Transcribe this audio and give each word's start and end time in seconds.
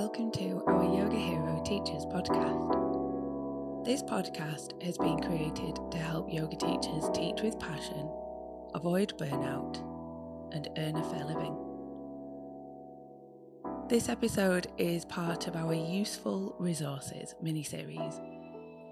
welcome 0.00 0.30
to 0.30 0.62
our 0.68 0.84
Yoga 0.84 1.16
Hero 1.16 1.60
Teachers 1.66 2.04
podcast. 2.06 3.84
This 3.84 4.00
podcast 4.00 4.80
has 4.80 4.96
been 4.96 5.18
created 5.18 5.74
to 5.90 5.98
help 5.98 6.32
yoga 6.32 6.54
teachers 6.54 7.10
teach 7.12 7.42
with 7.42 7.58
passion, 7.58 8.08
avoid 8.76 9.18
burnout, 9.18 9.78
and 10.54 10.68
earn 10.78 10.94
a 10.94 11.02
fair 11.10 11.24
living. 11.24 11.52
This 13.88 14.08
episode 14.08 14.68
is 14.78 15.04
part 15.04 15.48
of 15.48 15.56
our 15.56 15.74
Useful 15.74 16.54
Resources 16.60 17.34
mini 17.42 17.64
series, 17.64 18.20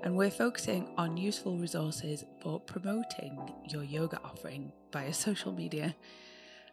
and 0.02 0.16
we're 0.16 0.28
focusing 0.28 0.88
on 0.98 1.16
useful 1.16 1.56
resources 1.56 2.24
for 2.42 2.58
promoting 2.58 3.38
your 3.68 3.84
yoga 3.84 4.18
offering 4.24 4.72
via 4.92 5.12
social 5.26 5.52
media 5.52 5.94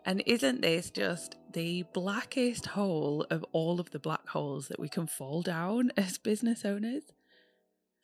and 0.05 0.21
isn't 0.25 0.61
this 0.61 0.89
just 0.89 1.35
the 1.51 1.83
blackest 1.93 2.67
hole 2.67 3.25
of 3.29 3.45
all 3.51 3.79
of 3.79 3.91
the 3.91 3.99
black 3.99 4.27
holes 4.29 4.67
that 4.67 4.79
we 4.79 4.89
can 4.89 5.07
fall 5.07 5.41
down 5.41 5.91
as 5.97 6.17
business 6.17 6.65
owners? 6.65 7.03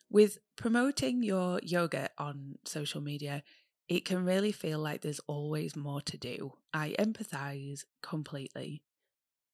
With 0.10 0.40
promoting 0.56 1.22
your 1.22 1.60
yoga 1.62 2.10
on 2.18 2.58
social 2.66 3.02
media, 3.02 3.44
it 3.88 4.06
can 4.06 4.26
really 4.26 4.52
feel 4.52 4.80
like 4.80 5.02
there's 5.02 5.20
always 5.28 5.76
more 5.76 6.02
to 6.02 6.18
do. 6.18 6.54
I 6.74 6.96
empathize 7.00 7.86
completely. 8.02 8.82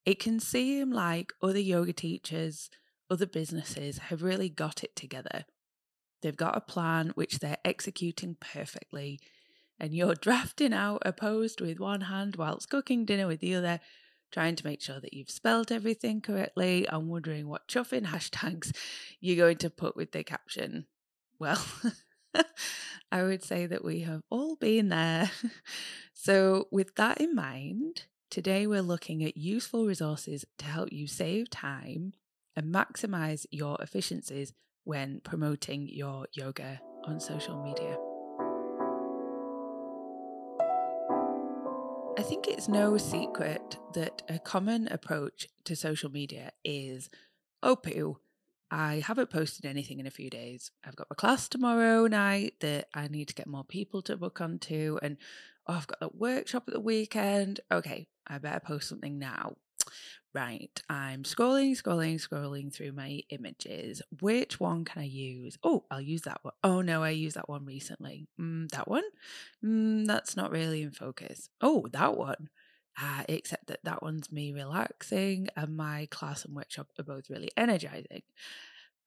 It 0.05 0.19
can 0.19 0.39
seem 0.39 0.91
like 0.91 1.33
other 1.41 1.59
yoga 1.59 1.93
teachers, 1.93 2.69
other 3.09 3.25
businesses 3.25 3.97
have 3.97 4.23
really 4.23 4.49
got 4.49 4.83
it 4.83 4.95
together. 4.95 5.45
They've 6.21 6.35
got 6.35 6.57
a 6.57 6.61
plan 6.61 7.11
which 7.15 7.39
they're 7.39 7.57
executing 7.65 8.35
perfectly 8.39 9.19
and 9.79 9.93
you're 9.93 10.15
drafting 10.21 10.73
out 10.73 11.01
a 11.05 11.13
post 11.13 11.61
with 11.61 11.79
one 11.79 12.01
hand 12.01 12.35
whilst 12.35 12.69
cooking 12.69 13.05
dinner 13.05 13.27
with 13.27 13.39
the 13.39 13.55
other, 13.55 13.79
trying 14.31 14.55
to 14.55 14.65
make 14.65 14.81
sure 14.81 14.99
that 14.99 15.13
you've 15.13 15.29
spelled 15.29 15.71
everything 15.71 16.21
correctly 16.21 16.87
and 16.87 17.07
wondering 17.07 17.47
what 17.47 17.67
chuffing 17.67 18.05
hashtags 18.07 18.75
you're 19.19 19.37
going 19.37 19.57
to 19.57 19.69
put 19.69 19.95
with 19.95 20.11
the 20.11 20.23
caption. 20.23 20.85
Well, 21.39 21.63
I 23.11 23.23
would 23.23 23.43
say 23.43 23.65
that 23.65 23.83
we 23.83 24.01
have 24.01 24.21
all 24.29 24.55
been 24.55 24.89
there. 24.89 25.31
so, 26.13 26.67
with 26.71 26.95
that 26.95 27.19
in 27.21 27.35
mind, 27.35 28.05
today 28.29 28.67
we're 28.67 28.81
looking 28.81 29.23
at 29.23 29.37
useful 29.37 29.85
resources 29.85 30.45
to 30.57 30.65
help 30.65 30.91
you 30.91 31.07
save 31.07 31.49
time 31.49 32.13
and 32.55 32.73
maximize 32.73 33.45
your 33.51 33.77
efficiencies 33.81 34.53
when 34.83 35.21
promoting 35.23 35.87
your 35.87 36.27
yoga 36.33 36.79
on 37.05 37.19
social 37.19 37.61
media. 37.61 37.97
I 42.17 42.21
think 42.21 42.47
it's 42.47 42.69
no 42.69 42.97
secret 42.97 43.77
that 43.93 44.21
a 44.29 44.39
common 44.39 44.87
approach 44.87 45.49
to 45.65 45.75
social 45.75 46.09
media 46.09 46.51
is 46.63 47.09
oh, 47.61 47.75
poo, 47.75 48.19
I 48.71 49.03
haven't 49.05 49.29
posted 49.29 49.65
anything 49.65 49.99
in 49.99 50.07
a 50.07 50.11
few 50.11 50.29
days. 50.29 50.71
I've 50.85 50.95
got 50.95 51.09
my 51.09 51.15
class 51.15 51.49
tomorrow 51.49 52.07
night 52.07 52.53
that 52.61 52.87
I 52.93 53.07
need 53.09 53.27
to 53.29 53.33
get 53.33 53.47
more 53.47 53.63
people 53.65 54.01
to 54.03 54.15
book 54.15 54.39
onto, 54.39 54.97
and 55.01 55.17
oh, 55.67 55.73
I've 55.73 55.87
got 55.87 55.97
a 56.01 56.09
workshop 56.15 56.63
at 56.67 56.73
the 56.73 56.79
weekend. 56.79 57.59
Okay, 57.69 58.07
I 58.25 58.37
better 58.37 58.61
post 58.61 58.87
something 58.87 59.19
now. 59.19 59.55
Right, 60.35 60.81
I'm 60.89 61.23
scrolling, 61.23 61.81
scrolling, 61.81 62.15
scrolling 62.15 62.73
through 62.73 62.91
my 62.91 63.21
images. 63.29 64.01
Which 64.19 64.59
one 64.59 64.83
can 64.83 65.03
I 65.03 65.05
use? 65.05 65.57
Oh, 65.63 65.85
I'll 65.89 66.01
use 66.01 66.23
that 66.23 66.39
one. 66.41 66.55
Oh 66.61 66.81
no, 66.81 67.03
I 67.03 67.11
used 67.11 67.37
that 67.37 67.47
one 67.47 67.65
recently. 67.65 68.27
Mm, 68.37 68.67
that 68.71 68.89
one? 68.89 69.05
Mm, 69.63 70.05
that's 70.05 70.35
not 70.35 70.51
really 70.51 70.81
in 70.81 70.91
focus. 70.91 71.47
Oh, 71.61 71.87
that 71.93 72.17
one. 72.17 72.49
Uh, 73.01 73.23
except 73.29 73.67
that 73.67 73.85
that 73.85 74.03
one's 74.03 74.29
me 74.29 74.51
relaxing 74.51 75.47
and 75.55 75.77
my 75.77 76.09
class 76.11 76.43
and 76.43 76.53
workshop 76.53 76.87
are 76.99 77.03
both 77.03 77.29
really 77.29 77.51
energizing. 77.55 78.23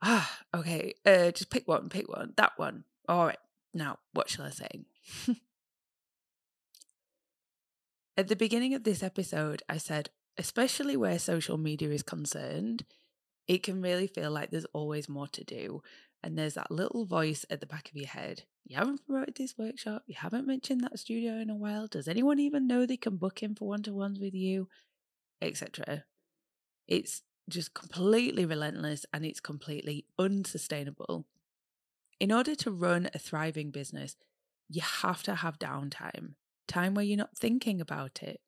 Ah, 0.00 0.38
okay. 0.54 0.94
Uh, 1.04 1.30
just 1.30 1.50
pick 1.50 1.68
one, 1.68 1.90
pick 1.90 2.08
one. 2.08 2.32
That 2.38 2.52
one. 2.56 2.84
All 3.06 3.26
right. 3.26 3.38
Now, 3.74 3.98
what 4.14 4.30
shall 4.30 4.46
I 4.46 4.50
say? 4.50 4.86
At 8.16 8.28
the 8.28 8.36
beginning 8.36 8.72
of 8.72 8.84
this 8.84 9.02
episode, 9.02 9.62
I 9.68 9.76
said 9.76 10.08
especially 10.38 10.96
where 10.96 11.18
social 11.18 11.58
media 11.58 11.90
is 11.90 12.02
concerned, 12.02 12.84
it 13.46 13.62
can 13.62 13.82
really 13.82 14.06
feel 14.06 14.30
like 14.30 14.50
there's 14.50 14.66
always 14.72 15.08
more 15.08 15.28
to 15.28 15.44
do. 15.44 15.82
And 16.22 16.36
there's 16.36 16.54
that 16.54 16.70
little 16.70 17.04
voice 17.04 17.44
at 17.48 17.60
the 17.60 17.66
back 17.66 17.88
of 17.88 17.96
your 17.96 18.08
head. 18.08 18.44
You 18.66 18.76
haven't 18.76 19.06
promoted 19.06 19.36
this 19.36 19.56
workshop. 19.56 20.02
You 20.06 20.16
haven't 20.18 20.46
mentioned 20.46 20.82
that 20.82 20.98
studio 20.98 21.34
in 21.34 21.48
a 21.48 21.54
while. 21.56 21.86
Does 21.86 22.08
anyone 22.08 22.40
even 22.40 22.66
know 22.66 22.86
they 22.86 22.96
can 22.96 23.16
book 23.16 23.42
in 23.42 23.54
for 23.54 23.68
one 23.68 23.82
to 23.84 23.92
ones 23.92 24.18
with 24.18 24.34
you? 24.34 24.68
Etc. 25.40 26.04
It's 26.88 27.22
just 27.48 27.72
completely 27.72 28.44
relentless 28.44 29.06
and 29.12 29.24
it's 29.24 29.40
completely 29.40 30.06
unsustainable. 30.18 31.24
In 32.20 32.32
order 32.32 32.54
to 32.56 32.70
run 32.70 33.08
a 33.14 33.18
thriving 33.18 33.70
business, 33.70 34.16
you 34.68 34.82
have 34.82 35.22
to 35.22 35.36
have 35.36 35.58
downtime, 35.58 36.34
time 36.66 36.94
where 36.94 37.04
you're 37.04 37.16
not 37.16 37.38
thinking 37.38 37.80
about 37.80 38.22
it, 38.22 38.40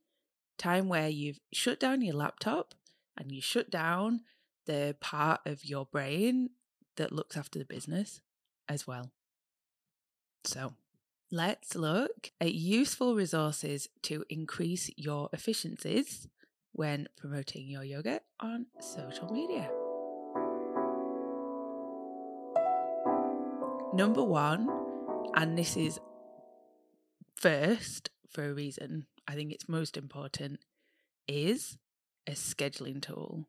time 0.61 0.89
where 0.89 1.09
you've 1.09 1.41
shut 1.53 1.81
down 1.81 2.03
your 2.03 2.15
laptop 2.15 2.75
and 3.17 3.33
you 3.33 3.41
shut 3.41 3.71
down 3.71 4.21
the 4.67 4.95
part 5.01 5.41
of 5.47 5.65
your 5.65 5.87
brain 5.87 6.51
that 6.97 7.13
looks 7.13 7.37
after 7.37 7.59
the 7.59 7.65
business 7.65 8.21
as 8.69 8.87
well. 8.87 9.11
So, 10.45 10.75
let's 11.31 11.75
look 11.75 12.31
at 12.41 12.55
useful 12.55 13.15
resources 13.15 13.89
to 14.03 14.25
increase 14.29 14.91
your 14.97 15.29
efficiencies 15.33 16.29
when 16.73 17.09
promoting 17.17 17.69
your 17.69 17.85
yoga 17.85 18.21
on 18.39 18.67
social 18.81 19.33
media. 19.33 19.69
Number 23.93 24.23
one, 24.23 24.69
and 25.35 25.59
this 25.59 25.77
is 25.77 25.99
first 27.35 28.11
for 28.29 28.45
a 28.45 28.55
reason, 28.55 29.07
I 29.31 29.35
think 29.35 29.53
it's 29.53 29.69
most 29.69 29.97
important, 29.97 30.59
is 31.29 31.79
a 32.27 32.33
scheduling 32.33 33.01
tool. 33.01 33.47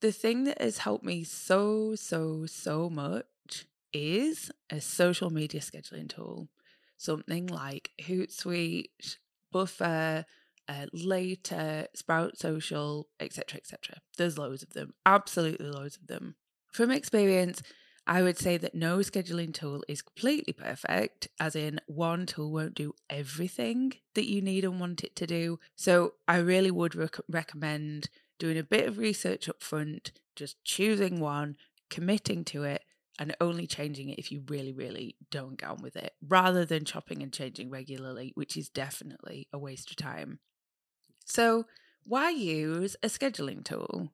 The 0.00 0.12
thing 0.12 0.44
that 0.44 0.62
has 0.62 0.78
helped 0.78 1.04
me 1.04 1.24
so, 1.24 1.94
so, 1.94 2.46
so 2.46 2.88
much 2.88 3.26
is 3.92 4.50
a 4.70 4.80
social 4.80 5.28
media 5.28 5.60
scheduling 5.60 6.08
tool. 6.08 6.48
Something 6.96 7.48
like 7.48 7.90
Hootsuite, 8.00 9.18
Buffer, 9.52 10.24
uh, 10.68 10.86
Later, 10.94 11.88
Sprout 11.94 12.38
Social, 12.38 13.08
etc., 13.20 13.58
etc. 13.58 13.98
There's 14.16 14.38
loads 14.38 14.62
of 14.62 14.70
them, 14.70 14.94
absolutely 15.04 15.66
loads 15.66 15.98
of 15.98 16.06
them. 16.06 16.36
From 16.72 16.90
experience, 16.90 17.62
I 18.06 18.22
would 18.22 18.38
say 18.38 18.58
that 18.58 18.74
no 18.74 18.98
scheduling 18.98 19.54
tool 19.54 19.82
is 19.88 20.02
completely 20.02 20.52
perfect, 20.52 21.28
as 21.40 21.56
in 21.56 21.80
one 21.86 22.26
tool 22.26 22.52
won't 22.52 22.74
do 22.74 22.94
everything 23.08 23.94
that 24.14 24.28
you 24.28 24.42
need 24.42 24.64
and 24.64 24.78
want 24.78 25.04
it 25.04 25.16
to 25.16 25.26
do. 25.26 25.58
So 25.74 26.14
I 26.28 26.36
really 26.36 26.70
would 26.70 26.94
rec- 26.94 27.16
recommend 27.28 28.10
doing 28.38 28.58
a 28.58 28.62
bit 28.62 28.86
of 28.86 28.98
research 28.98 29.48
up 29.48 29.62
front, 29.62 30.12
just 30.36 30.62
choosing 30.64 31.18
one, 31.18 31.56
committing 31.88 32.44
to 32.46 32.64
it, 32.64 32.82
and 33.18 33.34
only 33.40 33.66
changing 33.66 34.10
it 34.10 34.18
if 34.18 34.30
you 34.30 34.42
really, 34.48 34.72
really 34.72 35.16
don't 35.30 35.58
get 35.58 35.70
on 35.70 35.82
with 35.82 35.96
it, 35.96 36.12
rather 36.26 36.64
than 36.66 36.84
chopping 36.84 37.22
and 37.22 37.32
changing 37.32 37.70
regularly, 37.70 38.32
which 38.34 38.56
is 38.56 38.68
definitely 38.68 39.48
a 39.52 39.58
waste 39.58 39.90
of 39.90 39.96
time. 39.96 40.40
So, 41.24 41.64
why 42.04 42.30
use 42.30 42.96
a 43.02 43.06
scheduling 43.06 43.64
tool? 43.64 44.10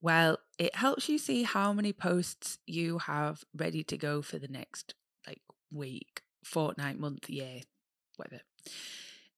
Well, 0.00 0.38
it 0.58 0.76
helps 0.76 1.08
you 1.08 1.18
see 1.18 1.42
how 1.42 1.72
many 1.72 1.92
posts 1.92 2.58
you 2.66 2.98
have 2.98 3.44
ready 3.56 3.82
to 3.84 3.96
go 3.96 4.22
for 4.22 4.38
the 4.38 4.48
next 4.48 4.94
like 5.26 5.42
week, 5.72 6.22
fortnight, 6.44 6.98
month, 6.98 7.28
year, 7.28 7.62
whatever. 8.16 8.42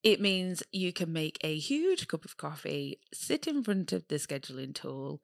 It 0.03 0.21
means 0.21 0.63
you 0.73 0.93
can 0.93 1.13
make 1.13 1.39
a 1.43 1.59
huge 1.59 2.09
cup 2.09 2.25
of 2.25 2.37
coffee, 2.37 3.01
sit 3.13 3.47
in 3.47 3.63
front 3.63 3.93
of 3.93 4.09
the 4.09 4.17
scheduling 4.17 4.75
tool, 4.75 5.21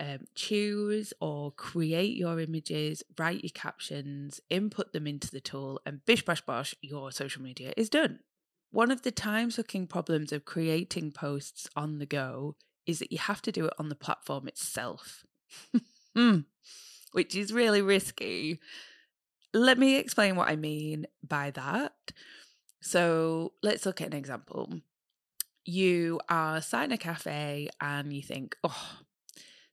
um, 0.00 0.26
choose 0.34 1.12
or 1.20 1.52
create 1.52 2.16
your 2.16 2.40
images, 2.40 3.02
write 3.18 3.44
your 3.44 3.50
captions, 3.54 4.40
input 4.50 4.92
them 4.92 5.06
into 5.06 5.30
the 5.30 5.40
tool, 5.40 5.80
and 5.86 6.04
bish 6.04 6.24
bash 6.24 6.40
bosh, 6.40 6.74
your 6.80 7.12
social 7.12 7.42
media 7.42 7.72
is 7.76 7.88
done. 7.88 8.20
One 8.70 8.90
of 8.90 9.02
the 9.02 9.12
time 9.12 9.50
sucking 9.50 9.86
problems 9.86 10.32
of 10.32 10.44
creating 10.44 11.12
posts 11.12 11.68
on 11.76 11.98
the 11.98 12.06
go 12.06 12.56
is 12.86 13.00
that 13.00 13.12
you 13.12 13.18
have 13.18 13.42
to 13.42 13.52
do 13.52 13.66
it 13.66 13.74
on 13.78 13.88
the 13.88 13.94
platform 13.94 14.48
itself, 14.48 15.24
hmm. 16.16 16.40
which 17.12 17.34
is 17.34 17.52
really 17.52 17.82
risky. 17.82 18.60
Let 19.52 19.78
me 19.78 19.96
explain 19.96 20.36
what 20.36 20.48
I 20.48 20.56
mean 20.56 21.06
by 21.26 21.50
that. 21.52 22.12
So 22.80 23.52
let's 23.62 23.84
look 23.84 24.00
at 24.00 24.08
an 24.08 24.12
example. 24.12 24.80
You 25.64 26.20
are 26.28 26.60
sat 26.60 26.84
in 26.84 26.92
a 26.92 26.98
cafe 26.98 27.68
and 27.80 28.12
you 28.12 28.22
think, 28.22 28.56
oh, 28.62 29.00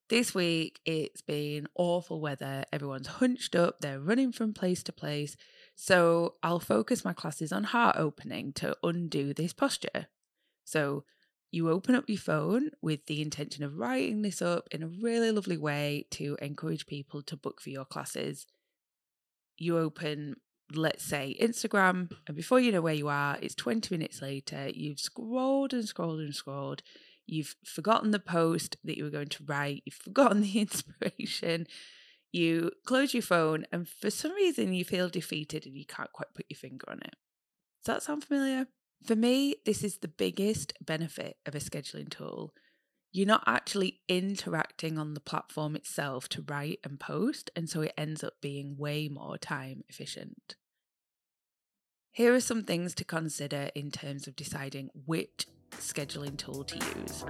this 0.10 0.34
week 0.34 0.80
it's 0.86 1.22
been 1.22 1.68
awful 1.76 2.20
weather. 2.20 2.66
Everyone's 2.74 3.08
hunched 3.08 3.56
up, 3.56 3.80
they're 3.80 4.00
running 4.00 4.32
from 4.32 4.54
place 4.54 4.84
to 4.84 4.94
place. 4.94 5.36
So 5.76 6.36
I'll 6.44 6.60
focus 6.60 7.06
my 7.06 7.14
classes 7.14 7.52
on 7.52 7.66
heart 7.66 7.96
opening 7.98 8.54
to 8.54 8.78
undo 8.84 9.34
this 9.34 9.54
posture. 9.54 10.08
So 10.66 11.04
you 11.54 11.70
open 11.70 11.94
up 11.94 12.10
your 12.10 12.18
phone 12.18 12.72
with 12.82 13.06
the 13.06 13.22
intention 13.22 13.64
of 13.64 13.78
writing 13.78 14.24
this 14.24 14.42
up 14.42 14.68
in 14.72 14.82
a 14.82 14.88
really 14.88 15.30
lovely 15.30 15.56
way 15.56 16.08
to 16.10 16.36
encourage 16.42 16.88
people 16.88 17.22
to 17.22 17.38
book 17.38 17.62
for 17.62 17.70
your 17.70 17.86
classes. 17.86 18.48
You 19.56 19.78
open, 19.78 20.38
let's 20.74 21.06
say, 21.06 21.38
Instagram, 21.40 22.12
and 22.26 22.36
before 22.36 22.60
you 22.60 22.72
know 22.72 22.82
where 22.82 22.96
you 22.96 23.08
are, 23.08 23.38
it's 23.40 23.54
20 23.54 23.96
minutes 23.96 24.20
later. 24.20 24.68
You've 24.74 25.00
scrolled 25.00 25.74
and 25.74 25.88
scrolled 25.88 26.22
and 26.22 26.34
scrolled. 26.34 26.82
You've 27.28 27.56
forgotten 27.64 28.10
the 28.10 28.18
post 28.18 28.78
that 28.84 28.98
you 28.98 29.04
were 29.04 29.12
going 29.12 29.30
to 29.30 29.44
write. 29.46 29.84
You've 29.86 29.94
forgotten 29.94 30.42
the 30.42 30.60
inspiration. 30.60 31.68
You 32.32 32.72
close 32.84 33.14
your 33.14 33.22
phone, 33.22 33.68
and 33.72 33.88
for 33.88 34.10
some 34.10 34.34
reason, 34.34 34.74
you 34.74 34.84
feel 34.84 35.08
defeated 35.08 35.68
and 35.68 35.78
you 35.78 35.86
can't 35.86 36.14
quite 36.14 36.34
put 36.34 36.48
your 36.50 36.58
finger 36.58 36.90
on 36.90 36.98
it. 37.04 37.14
Does 37.86 37.94
that 37.94 38.02
sound 38.02 38.24
familiar? 38.24 38.66
For 39.06 39.18
me, 39.18 39.56
this 39.66 39.84
is 39.84 39.98
the 39.98 40.08
biggest 40.08 40.74
benefit 40.80 41.36
of 41.46 41.56
a 41.56 41.60
scheduling 41.60 42.10
tool. 42.10 42.54
You're 43.12 43.28
not 43.28 43.44
actually 43.46 44.00
interacting 44.08 44.98
on 44.98 45.14
the 45.14 45.20
platform 45.20 45.76
itself 45.76 46.30
to 46.30 46.42
write 46.48 46.80
and 46.86 46.98
post, 46.98 47.52
and 47.54 47.70
so 47.70 47.82
it 47.82 47.94
ends 47.98 48.24
up 48.24 48.36
being 48.40 48.78
way 48.78 49.10
more 49.10 49.38
time 49.38 49.84
efficient. 49.90 50.56
Here 52.12 52.34
are 52.34 52.40
some 52.40 52.64
things 52.64 52.96
to 52.96 53.04
consider 53.04 53.72
in 53.76 53.92
terms 53.92 54.26
of 54.26 54.38
deciding 54.38 54.90
which 55.06 55.48
scheduling 55.72 56.38
tool 56.38 56.64
to 56.64 56.76
use. 57.02 57.26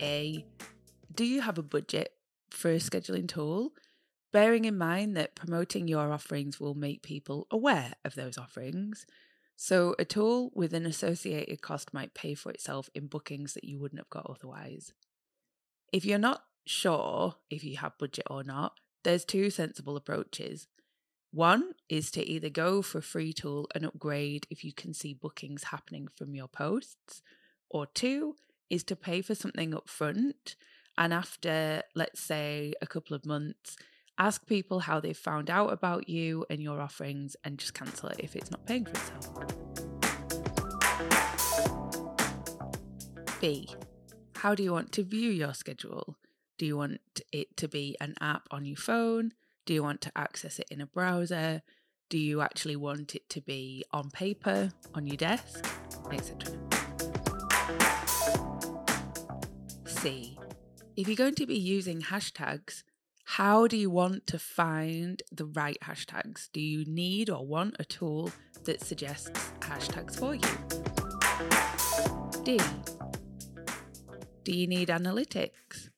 A. 0.00 0.46
Do 1.12 1.24
you 1.24 1.40
have 1.40 1.58
a 1.58 1.62
budget 1.62 2.12
for 2.50 2.70
a 2.70 2.76
scheduling 2.76 3.26
tool? 3.26 3.72
Bearing 4.32 4.64
in 4.64 4.76
mind 4.76 5.16
that 5.16 5.34
promoting 5.34 5.88
your 5.88 6.12
offerings 6.12 6.58
will 6.58 6.74
make 6.74 7.02
people 7.02 7.46
aware 7.50 7.92
of 8.04 8.14
those 8.14 8.38
offerings. 8.38 9.06
So, 9.56 9.94
a 9.98 10.04
tool 10.04 10.50
with 10.54 10.72
an 10.72 10.86
associated 10.86 11.60
cost 11.60 11.94
might 11.94 12.14
pay 12.14 12.34
for 12.34 12.50
itself 12.50 12.88
in 12.94 13.06
bookings 13.06 13.54
that 13.54 13.64
you 13.64 13.78
wouldn't 13.78 14.00
have 14.00 14.10
got 14.10 14.28
otherwise. 14.28 14.92
If 15.92 16.04
you're 16.04 16.18
not 16.18 16.44
sure 16.64 17.36
if 17.50 17.62
you 17.62 17.76
have 17.76 17.98
budget 17.98 18.26
or 18.28 18.42
not, 18.42 18.72
there's 19.04 19.24
two 19.24 19.50
sensible 19.50 19.96
approaches. 19.96 20.68
One 21.32 21.72
is 21.88 22.10
to 22.12 22.26
either 22.26 22.50
go 22.50 22.82
for 22.82 22.98
a 22.98 23.02
free 23.02 23.32
tool 23.32 23.68
and 23.74 23.84
upgrade 23.84 24.46
if 24.50 24.64
you 24.64 24.72
can 24.72 24.94
see 24.94 25.14
bookings 25.14 25.64
happening 25.64 26.08
from 26.16 26.34
your 26.34 26.48
posts, 26.48 27.22
or 27.70 27.86
two 27.86 28.36
is 28.68 28.84
to 28.84 28.96
pay 28.96 29.22
for 29.22 29.34
something 29.34 29.74
up 29.74 29.88
front 29.88 30.56
and 30.96 31.12
after, 31.12 31.82
let's 31.94 32.20
say, 32.20 32.74
a 32.82 32.86
couple 32.86 33.16
of 33.16 33.24
months, 33.24 33.76
Ask 34.18 34.46
people 34.46 34.80
how 34.80 35.00
they've 35.00 35.16
found 35.16 35.48
out 35.48 35.72
about 35.72 36.08
you 36.08 36.44
and 36.50 36.62
your 36.62 36.80
offerings 36.80 37.34
and 37.44 37.58
just 37.58 37.74
cancel 37.74 38.10
it 38.10 38.20
if 38.20 38.36
it's 38.36 38.50
not 38.50 38.64
paying 38.66 38.84
for 38.84 38.92
itself. 38.92 39.30
B. 43.40 43.68
How 44.36 44.54
do 44.54 44.62
you 44.62 44.72
want 44.72 44.92
to 44.92 45.02
view 45.02 45.30
your 45.30 45.54
schedule? 45.54 46.16
Do 46.58 46.66
you 46.66 46.76
want 46.76 47.00
it 47.32 47.56
to 47.56 47.68
be 47.68 47.96
an 48.00 48.14
app 48.20 48.46
on 48.50 48.64
your 48.64 48.76
phone? 48.76 49.32
Do 49.64 49.74
you 49.74 49.82
want 49.82 50.00
to 50.02 50.12
access 50.14 50.58
it 50.58 50.68
in 50.70 50.80
a 50.80 50.86
browser? 50.86 51.62
Do 52.08 52.18
you 52.18 52.42
actually 52.42 52.76
want 52.76 53.14
it 53.14 53.28
to 53.30 53.40
be 53.40 53.84
on 53.92 54.10
paper, 54.10 54.72
on 54.94 55.06
your 55.06 55.16
desk, 55.16 55.66
etc.? 56.12 56.58
C. 59.86 60.36
If 60.96 61.08
you're 61.08 61.16
going 61.16 61.34
to 61.36 61.46
be 61.46 61.58
using 61.58 62.02
hashtags, 62.02 62.82
how 63.24 63.66
do 63.66 63.76
you 63.76 63.90
want 63.90 64.26
to 64.28 64.38
find 64.38 65.22
the 65.30 65.46
right 65.46 65.78
hashtags? 65.82 66.48
Do 66.52 66.60
you 66.60 66.84
need 66.84 67.30
or 67.30 67.46
want 67.46 67.76
a 67.78 67.84
tool 67.84 68.30
that 68.64 68.82
suggests 68.82 69.52
hashtags 69.60 70.18
for 70.18 70.34
you? 70.34 70.42
D. 72.44 72.58
Do 74.44 74.52
you 74.52 74.66
need 74.66 74.88
analytics? 74.88 75.88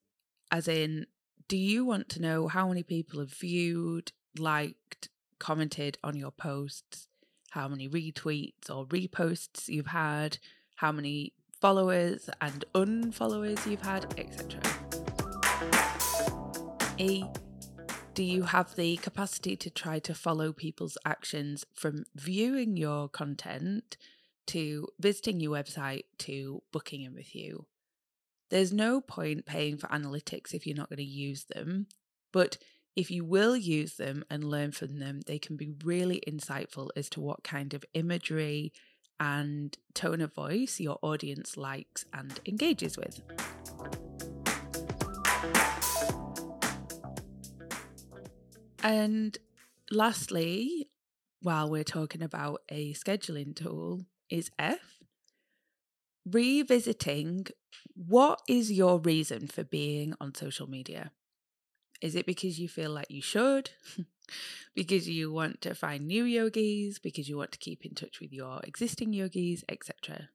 As 0.53 0.69
in, 0.69 1.07
do 1.49 1.57
you 1.57 1.85
want 1.85 2.09
to 2.11 2.23
know 2.23 2.49
how 2.49 2.69
many 2.69 2.83
people 2.83 3.21
have 3.21 3.33
viewed, 3.33 4.13
liked, 4.39 5.09
commented 5.39 5.99
on 6.05 6.17
your 6.17 6.31
posts, 6.31 7.09
how 7.51 7.69
many 7.69 7.89
retweets 7.89 8.71
or 8.71 8.87
reposts 8.87 9.69
you've 9.69 9.87
had, 9.87 10.39
how 10.77 10.93
many 10.93 11.33
followers 11.61 12.29
and 12.41 12.65
unfollowers 12.75 13.67
you've 13.69 13.83
had, 13.83 14.13
etc. 14.19 14.61
A. 16.99 17.25
Do 18.15 18.23
you 18.23 18.45
have 18.45 18.77
the 18.77 18.97
capacity 18.99 19.57
to 19.57 19.71
try 19.71 19.99
to 20.01 20.15
follow 20.15 20.53
people's 20.53 20.97
actions 21.05 21.65
from 21.75 22.05
viewing 22.15 22.77
your 22.77 23.09
content 23.09 23.97
to 24.47 24.89
visiting 25.01 25.41
your 25.41 25.53
website 25.53 26.05
to 26.19 26.63
booking 26.73 27.03
in 27.03 27.15
with 27.15 27.35
you? 27.35 27.67
There's 28.51 28.73
no 28.73 29.01
point 29.01 29.47
paying 29.47 29.77
for 29.79 29.89
analytics 29.89 30.55
if 30.55 30.67
you're 30.67 30.77
not 30.77 30.91
going 30.91 30.99
to 30.99 31.05
use 31.05 31.45
them, 31.45 31.87
but 32.33 32.59
if 32.95 33.11
you 33.11 33.25
will 33.25 33.57
use 33.57 33.97
them 33.97 34.25
and 34.31 34.45
learn 34.45 34.71
from 34.71 35.01
them, 35.01 35.23
they 35.27 35.41
can 35.41 35.57
be 35.57 35.73
really 35.83 36.23
insightful 36.29 36.91
as 36.95 37.09
to 37.11 37.21
what 37.21 37.43
kind 37.43 37.75
of 37.75 37.85
imagery 37.95 38.73
and 39.19 39.77
tone 39.95 40.21
of 40.21 40.35
voice 40.35 40.79
your 40.79 40.99
audience 41.03 41.57
likes 41.57 42.05
and 42.13 42.39
engages 42.47 42.97
with. 42.97 43.21
And 48.85 49.39
lastly, 49.91 50.91
while 51.41 51.71
we're 51.71 51.85
talking 51.85 52.23
about 52.23 52.61
a 52.69 52.93
scheduling 52.93 53.57
tool, 53.57 54.05
is 54.29 54.51
F. 54.59 55.01
Revisiting 56.27 57.47
what 57.95 58.41
is 58.49 58.71
your 58.73 58.99
reason 58.99 59.47
for 59.47 59.65
being 59.65 60.15
on 60.21 60.35
social 60.35 60.69
media? 60.69 61.13
Is 62.03 62.15
it 62.15 62.27
because 62.27 62.59
you 62.59 62.69
feel 62.69 62.91
like 62.91 63.11
you 63.11 63.23
should? 63.23 63.71
because 64.75 65.09
you 65.09 65.33
want 65.33 65.61
to 65.63 65.75
find 65.75 66.07
new 66.07 66.25
yogis? 66.25 66.99
Because 66.99 67.29
you 67.29 67.37
want 67.37 67.53
to 67.53 67.59
keep 67.59 67.85
in 67.85 67.95
touch 67.95 68.21
with 68.21 68.33
your 68.33 68.61
existing 68.65 69.13
yogis, 69.13 69.65
etc.? 69.69 70.29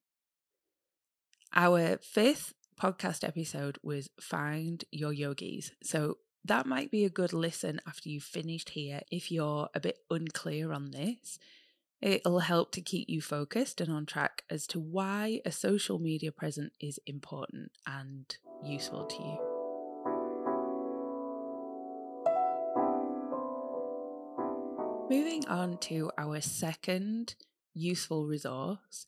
Our 1.54 1.98
fifth 1.98 2.54
podcast 2.80 3.28
episode 3.28 3.78
was 3.84 4.10
Find 4.20 4.84
Your 4.92 5.12
Yogis. 5.12 5.72
So 5.84 6.18
that 6.46 6.66
might 6.66 6.90
be 6.92 7.06
a 7.06 7.10
good 7.10 7.34
listen 7.34 7.82
after 7.88 8.10
you've 8.10 8.24
finished 8.24 8.70
here 8.70 9.02
if 9.12 9.32
you're 9.32 9.70
a 9.74 9.80
bit 9.80 10.00
unclear 10.10 10.72
on 10.72 10.92
this. 10.92 11.38
It'll 12.02 12.40
help 12.40 12.72
to 12.74 12.82
keep 12.82 13.10
you 13.10 13.22
focused 13.22 13.82
and 13.82 13.92
on 13.92 14.06
track 14.06 14.44
as 14.50 14.66
to 14.68 14.80
why 14.80 15.42
a 15.46 15.52
social 15.52 16.00
media 16.00 16.32
presence 16.32 16.74
is 16.80 16.98
important 17.06 17.72
and 17.86 18.38
useful 18.64 19.06
to 19.06 19.16
you. 19.16 19.38
Moving 25.10 25.46
on 25.48 25.78
to 25.80 26.12
our 26.18 26.40
second 26.40 27.36
useful 27.74 28.28
resource, 28.28 29.08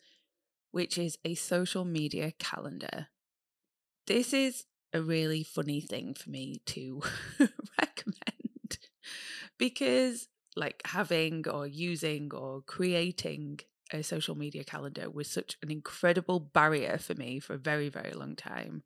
which 0.71 0.97
is 0.97 1.17
a 1.23 1.35
social 1.35 1.85
media 1.85 2.33
calendar. 2.39 3.07
This 4.07 4.33
is 4.33 4.65
a 4.93 5.01
really 5.01 5.43
funny 5.43 5.81
thing 5.81 6.13
for 6.13 6.29
me 6.29 6.61
to 6.65 7.01
recommend 7.79 8.77
because 9.57 10.27
like 10.55 10.81
having 10.85 11.47
or 11.47 11.65
using 11.65 12.31
or 12.33 12.61
creating 12.61 13.59
a 13.93 14.03
social 14.03 14.35
media 14.35 14.63
calendar 14.63 15.09
was 15.09 15.29
such 15.29 15.57
an 15.61 15.71
incredible 15.71 16.39
barrier 16.39 16.97
for 16.97 17.13
me 17.15 17.39
for 17.39 17.53
a 17.53 17.57
very 17.59 17.89
very 17.89 18.11
long 18.11 18.35
time. 18.35 18.83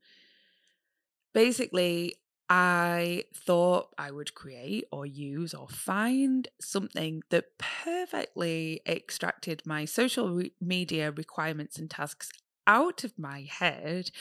Basically 1.33 2.15
I 2.47 3.23
thought 3.33 3.89
I 3.97 4.11
would 4.11 4.35
create 4.35 4.85
or 4.91 5.05
use 5.05 5.53
or 5.55 5.67
find 5.67 6.47
something 6.61 7.23
that 7.31 7.57
perfectly 7.57 8.81
extracted 8.87 9.63
my 9.65 9.85
social 9.85 10.29
re- 10.29 10.51
media 10.61 11.11
requirements 11.11 11.79
and 11.79 11.89
tasks 11.89 12.29
out 12.67 13.03
of 13.03 13.17
my 13.17 13.41
head 13.41 14.11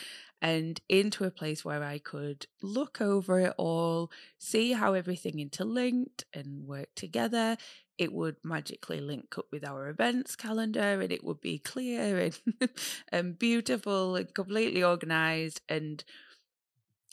and 0.45 0.79
into 0.91 1.25
a 1.25 1.31
place 1.31 1.65
where 1.65 1.83
I 1.83 1.97
could 1.97 2.47
look 2.61 3.01
over 3.01 3.41
it 3.41 3.55
all, 3.57 4.11
see 4.39 4.73
how 4.73 4.93
everything 4.93 5.41
interlinked 5.41 6.27
and 6.35 6.67
worked 6.67 6.97
together. 6.97 7.57
It 7.97 8.13
would 8.13 8.37
magically 8.45 9.01
link 9.01 9.39
up 9.39 9.47
with 9.51 9.65
our 9.67 9.89
events 9.89 10.37
calendar 10.37 11.01
and 11.01 11.11
it 11.11 11.25
would 11.25 11.41
be 11.41 11.59
clear 11.59 12.19
and, 12.19 12.39
and 13.11 13.39
beautiful 13.39 14.17
and 14.17 14.35
completely 14.35 14.85
organized. 14.85 15.63
And 15.67 16.05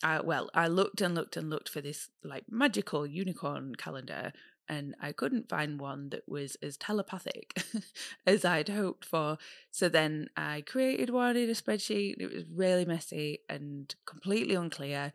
I, 0.04 0.20
well, 0.20 0.50
I 0.54 0.68
looked 0.68 1.00
and 1.00 1.16
looked 1.16 1.38
and 1.38 1.50
looked 1.50 1.70
for 1.70 1.80
this 1.80 2.10
like 2.26 2.44
magical 2.52 3.08
unicorn 3.08 3.76
calendar 3.76 4.34
and 4.72 4.96
I 5.01 5.12
couldn't 5.12 5.50
find 5.50 5.82
one 5.82 6.10
that 6.12 6.24
was 6.30 6.56
as 6.63 6.78
telepathic 6.78 7.62
as 8.25 8.46
I'd 8.46 8.70
hoped 8.70 9.04
for. 9.04 9.38
So 9.70 9.90
then 9.90 10.30
I 10.38 10.63
created 10.66 11.10
one 11.10 11.36
in 11.36 11.50
a 11.50 11.54
spreadsheet. 11.54 12.16
It 12.18 12.34
was 12.34 12.46
really 12.50 12.86
messy 12.86 13.40
and 13.50 13.94
completely 14.06 14.56
unclear. 14.56 15.12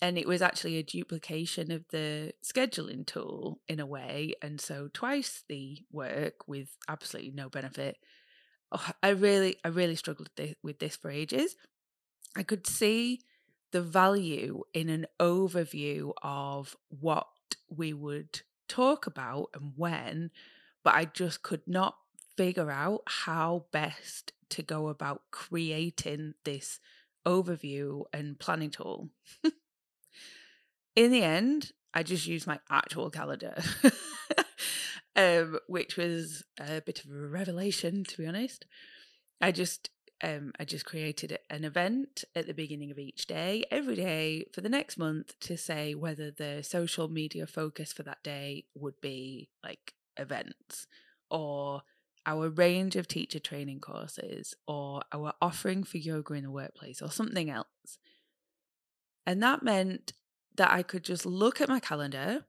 And 0.00 0.16
it 0.16 0.26
was 0.26 0.40
actually 0.40 0.78
a 0.78 0.82
duplication 0.82 1.70
of 1.70 1.84
the 1.90 2.32
scheduling 2.42 3.04
tool 3.04 3.60
in 3.68 3.78
a 3.78 3.84
way. 3.84 4.32
And 4.40 4.58
so 4.58 4.88
twice 4.90 5.44
the 5.50 5.82
work 5.92 6.48
with 6.48 6.70
absolutely 6.88 7.32
no 7.32 7.50
benefit. 7.50 7.98
oh, 8.72 8.88
I 9.02 9.10
really, 9.10 9.56
I 9.62 9.68
really 9.68 9.96
struggled 9.96 10.30
with 10.30 10.36
this, 10.36 10.54
with 10.62 10.78
this 10.78 10.96
for 10.96 11.10
ages. 11.10 11.56
I 12.34 12.42
could 12.42 12.66
see 12.66 13.20
the 13.70 13.82
value 13.82 14.62
in 14.72 14.88
an 14.88 15.06
overview 15.20 16.12
of 16.22 16.74
what 16.88 17.26
we 17.68 17.92
would 17.92 18.40
talk 18.72 19.06
about 19.06 19.50
and 19.54 19.72
when, 19.76 20.30
but 20.82 20.94
I 20.94 21.04
just 21.04 21.42
could 21.42 21.62
not 21.66 21.96
figure 22.36 22.70
out 22.70 23.02
how 23.06 23.66
best 23.70 24.32
to 24.48 24.62
go 24.62 24.88
about 24.88 25.22
creating 25.30 26.34
this 26.44 26.80
overview 27.26 28.04
and 28.12 28.38
planning 28.38 28.70
tool. 28.70 29.10
in 30.96 31.10
the 31.10 31.22
end, 31.22 31.72
I 31.92 32.02
just 32.02 32.26
used 32.26 32.46
my 32.46 32.60
actual 32.70 33.10
calendar, 33.10 33.62
um, 35.16 35.58
which 35.66 35.98
was 35.98 36.42
a 36.58 36.80
bit 36.80 37.04
of 37.04 37.10
a 37.10 37.28
revelation, 37.28 38.04
to 38.04 38.16
be 38.16 38.26
honest. 38.26 38.64
I 39.40 39.52
just 39.52 39.90
um, 40.22 40.52
I 40.58 40.64
just 40.64 40.84
created 40.84 41.38
an 41.50 41.64
event 41.64 42.24
at 42.36 42.46
the 42.46 42.54
beginning 42.54 42.90
of 42.90 42.98
each 42.98 43.26
day, 43.26 43.64
every 43.70 43.96
day 43.96 44.46
for 44.52 44.60
the 44.60 44.68
next 44.68 44.96
month 44.96 45.38
to 45.40 45.56
say 45.56 45.94
whether 45.94 46.30
the 46.30 46.62
social 46.62 47.08
media 47.08 47.46
focus 47.46 47.92
for 47.92 48.04
that 48.04 48.22
day 48.22 48.64
would 48.74 49.00
be 49.00 49.48
like 49.64 49.94
events 50.16 50.86
or 51.28 51.82
our 52.24 52.48
range 52.48 52.94
of 52.94 53.08
teacher 53.08 53.40
training 53.40 53.80
courses 53.80 54.54
or 54.68 55.02
our 55.12 55.32
offering 55.42 55.82
for 55.82 55.98
yoga 55.98 56.34
in 56.34 56.44
the 56.44 56.50
workplace 56.50 57.02
or 57.02 57.10
something 57.10 57.50
else. 57.50 57.98
And 59.26 59.42
that 59.42 59.64
meant 59.64 60.12
that 60.56 60.70
I 60.70 60.84
could 60.84 61.02
just 61.02 61.26
look 61.26 61.60
at 61.60 61.68
my 61.68 61.80
calendar, 61.80 62.44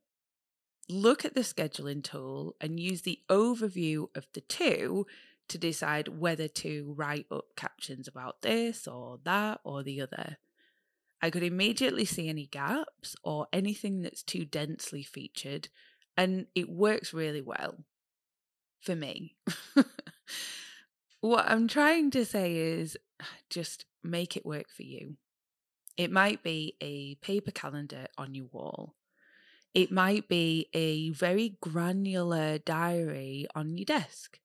look 0.87 1.25
at 1.25 1.33
the 1.33 1.41
scheduling 1.41 2.03
tool, 2.03 2.55
and 2.61 2.79
use 2.79 3.01
the 3.01 3.19
overview 3.29 4.09
of 4.15 4.27
the 4.33 4.41
two 4.41 5.07
to 5.49 5.57
decide 5.57 6.07
whether 6.07 6.47
to 6.47 6.93
write 6.97 7.27
up 7.31 7.55
captions 7.55 8.07
about 8.07 8.41
this 8.41 8.87
or 8.87 9.19
that 9.23 9.59
or 9.63 9.83
the 9.83 10.01
other. 10.01 10.37
I 11.21 11.29
could 11.29 11.43
immediately 11.43 12.05
see 12.05 12.27
any 12.27 12.47
gaps 12.47 13.15
or 13.23 13.47
anything 13.53 14.01
that's 14.01 14.23
too 14.23 14.45
densely 14.45 15.03
featured, 15.03 15.69
and 16.17 16.47
it 16.53 16.69
works 16.69 17.13
really 17.13 17.41
well 17.41 17.85
for 18.81 18.95
me. 18.95 19.35
what 21.21 21.45
I'm 21.47 21.67
trying 21.67 22.11
to 22.11 22.25
say 22.25 22.57
is 22.57 22.97
just 23.49 23.85
make 24.03 24.35
it 24.35 24.45
work 24.45 24.69
for 24.69 24.83
you. 24.83 25.15
It 25.95 26.11
might 26.11 26.43
be 26.43 26.75
a 26.81 27.15
paper 27.15 27.51
calendar 27.51 28.07
on 28.17 28.35
your 28.35 28.47
wall. 28.51 28.95
It 29.73 29.91
might 29.91 30.27
be 30.27 30.67
a 30.73 31.11
very 31.11 31.57
granular 31.61 32.57
diary 32.57 33.47
on 33.55 33.77
your 33.77 33.85
desk. 33.85 34.39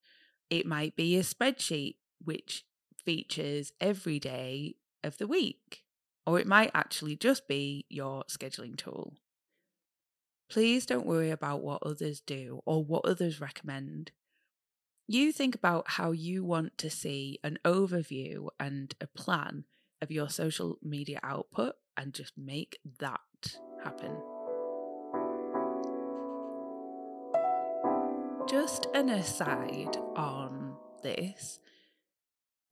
It 0.50 0.66
might 0.66 0.96
be 0.96 1.16
a 1.16 1.22
spreadsheet 1.22 1.96
which 2.24 2.64
features 3.04 3.72
every 3.80 4.18
day 4.18 4.76
of 5.04 5.18
the 5.18 5.26
week, 5.26 5.84
or 6.26 6.38
it 6.40 6.46
might 6.46 6.70
actually 6.74 7.16
just 7.16 7.46
be 7.48 7.86
your 7.88 8.24
scheduling 8.24 8.76
tool. 8.76 9.14
Please 10.50 10.86
don't 10.86 11.06
worry 11.06 11.30
about 11.30 11.62
what 11.62 11.82
others 11.82 12.20
do 12.20 12.60
or 12.64 12.82
what 12.82 13.04
others 13.04 13.40
recommend. 13.40 14.12
You 15.06 15.32
think 15.32 15.54
about 15.54 15.92
how 15.92 16.12
you 16.12 16.44
want 16.44 16.76
to 16.78 16.90
see 16.90 17.38
an 17.44 17.58
overview 17.64 18.48
and 18.58 18.94
a 19.00 19.06
plan 19.06 19.64
of 20.00 20.10
your 20.10 20.28
social 20.28 20.78
media 20.82 21.18
output 21.22 21.74
and 21.96 22.14
just 22.14 22.32
make 22.36 22.78
that 22.98 23.20
happen. 23.82 24.38
Just 28.48 28.86
an 28.94 29.10
aside 29.10 29.98
on 30.16 30.74
this 31.02 31.60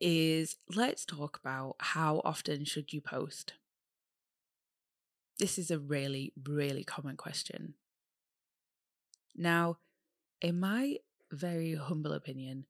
is 0.00 0.56
let's 0.74 1.04
talk 1.04 1.38
about 1.38 1.76
how 1.78 2.22
often 2.24 2.64
should 2.64 2.94
you 2.94 3.02
post? 3.02 3.52
This 5.38 5.58
is 5.58 5.70
a 5.70 5.78
really, 5.78 6.32
really 6.48 6.82
common 6.82 7.16
question. 7.18 7.74
Now, 9.36 9.76
in 10.40 10.58
my 10.58 10.96
very 11.30 11.74
humble 11.74 12.12
opinion, 12.12 12.64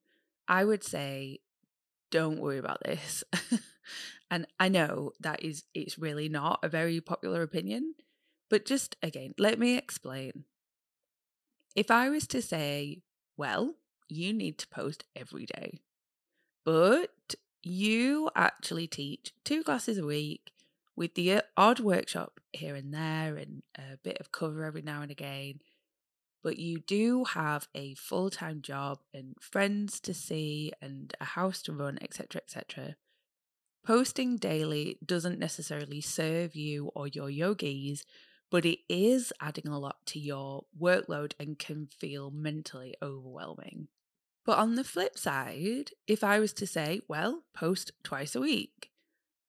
I 0.48 0.64
would 0.64 0.82
say 0.82 1.40
don't 2.10 2.40
worry 2.40 2.58
about 2.58 2.82
this. 2.84 3.22
and 4.30 4.48
I 4.58 4.68
know 4.68 5.12
that 5.20 5.44
is 5.44 5.62
it's 5.74 5.96
really 5.96 6.28
not 6.28 6.58
a 6.64 6.68
very 6.68 7.00
popular 7.00 7.42
opinion, 7.42 7.94
but 8.50 8.66
just 8.66 8.96
again, 9.00 9.34
let 9.38 9.60
me 9.60 9.76
explain. 9.76 10.44
If 11.76 11.90
I 11.90 12.08
was 12.08 12.26
to 12.28 12.40
say, 12.40 13.02
well, 13.36 13.74
you 14.08 14.32
need 14.32 14.56
to 14.58 14.68
post 14.68 15.04
every 15.14 15.44
day, 15.44 15.82
but 16.64 17.34
you 17.62 18.30
actually 18.34 18.86
teach 18.86 19.34
two 19.44 19.62
classes 19.62 19.98
a 19.98 20.06
week 20.06 20.52
with 20.96 21.14
the 21.14 21.34
uh, 21.34 21.40
odd 21.54 21.78
workshop 21.78 22.40
here 22.54 22.74
and 22.74 22.94
there 22.94 23.36
and 23.36 23.62
a 23.76 23.98
bit 24.02 24.16
of 24.18 24.32
cover 24.32 24.64
every 24.64 24.80
now 24.80 25.02
and 25.02 25.10
again. 25.10 25.60
But 26.42 26.58
you 26.58 26.78
do 26.78 27.24
have 27.24 27.68
a 27.74 27.94
full 27.94 28.30
time 28.30 28.62
job 28.62 29.00
and 29.12 29.34
friends 29.38 30.00
to 30.00 30.14
see 30.14 30.72
and 30.80 31.12
a 31.20 31.24
house 31.24 31.60
to 31.62 31.74
run, 31.74 31.98
etc. 32.00 32.40
etc. 32.40 32.96
Posting 33.84 34.38
daily 34.38 34.98
doesn't 35.04 35.38
necessarily 35.38 36.00
serve 36.00 36.56
you 36.56 36.90
or 36.94 37.06
your 37.06 37.28
yogis 37.28 38.04
but 38.50 38.64
it 38.64 38.80
is 38.88 39.32
adding 39.40 39.68
a 39.68 39.78
lot 39.78 39.96
to 40.06 40.18
your 40.18 40.64
workload 40.80 41.32
and 41.38 41.58
can 41.58 41.86
feel 41.86 42.30
mentally 42.30 42.94
overwhelming. 43.02 43.88
But 44.44 44.58
on 44.58 44.76
the 44.76 44.84
flip 44.84 45.18
side, 45.18 45.90
if 46.06 46.22
I 46.22 46.38
was 46.38 46.52
to 46.54 46.66
say, 46.66 47.00
well, 47.08 47.42
post 47.54 47.92
twice 48.04 48.36
a 48.36 48.40
week, 48.40 48.90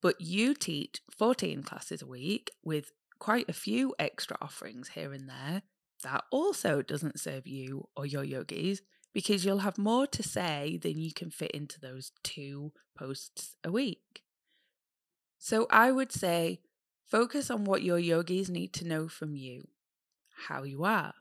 but 0.01 0.19
you 0.19 0.53
teach 0.53 1.01
14 1.15 1.63
classes 1.63 2.01
a 2.01 2.07
week 2.07 2.51
with 2.63 2.91
quite 3.19 3.47
a 3.47 3.53
few 3.53 3.93
extra 3.99 4.37
offerings 4.41 4.89
here 4.89 5.13
and 5.13 5.29
there, 5.29 5.61
that 6.03 6.23
also 6.31 6.81
doesn't 6.81 7.19
serve 7.19 7.47
you 7.47 7.87
or 7.95 8.05
your 8.05 8.23
yogis 8.23 8.81
because 9.13 9.45
you'll 9.45 9.59
have 9.59 9.77
more 9.77 10.05
to 10.07 10.21
say 10.21 10.79
than 10.81 10.99
you 10.99 11.11
can 11.11 11.31
fit 11.31 11.51
into 11.51 11.79
those 11.79 12.11
two 12.23 12.71
posts 12.97 13.55
a 13.63 13.71
week. 13.71 14.23
So 15.39 15.67
I 15.69 15.91
would 15.91 16.11
say 16.11 16.59
Focus 17.09 17.49
on 17.49 17.63
what 17.63 17.83
your 17.83 17.97
yogis 17.97 18.49
need 18.49 18.73
to 18.73 18.87
know 18.87 19.07
from 19.07 19.35
you 19.35 19.69
how 20.47 20.63
you 20.63 20.83
are, 20.83 21.13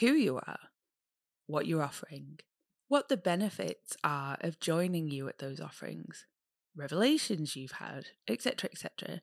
who 0.00 0.12
you 0.12 0.36
are, 0.36 0.58
what 1.46 1.66
you're 1.66 1.82
offering, 1.82 2.38
what 2.88 3.08
the 3.08 3.16
benefits 3.16 3.96
are 4.04 4.36
of 4.40 4.60
joining 4.60 5.08
you 5.08 5.28
at 5.28 5.38
those 5.38 5.60
offerings, 5.60 6.26
revelations 6.76 7.56
you've 7.56 7.72
had, 7.72 8.08
etc., 8.28 8.68
etc., 8.70 9.22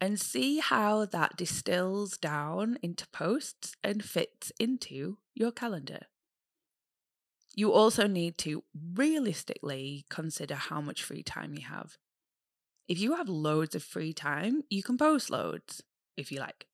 and 0.00 0.20
see 0.20 0.58
how 0.58 1.04
that 1.04 1.36
distills 1.36 2.16
down 2.16 2.78
into 2.82 3.06
posts 3.08 3.74
and 3.82 4.04
fits 4.04 4.52
into 4.60 5.18
your 5.34 5.50
calendar. 5.50 6.06
You 7.54 7.72
also 7.72 8.06
need 8.06 8.38
to 8.38 8.62
realistically 8.94 10.04
consider 10.08 10.54
how 10.54 10.80
much 10.80 11.02
free 11.02 11.22
time 11.22 11.54
you 11.54 11.66
have. 11.66 11.96
If 12.88 13.00
you 13.00 13.16
have 13.16 13.28
loads 13.28 13.74
of 13.74 13.82
free 13.82 14.12
time, 14.12 14.62
you 14.70 14.82
can 14.82 14.96
post 14.96 15.28
loads 15.28 15.82
if 16.16 16.30
you 16.30 16.38
like. 16.38 16.66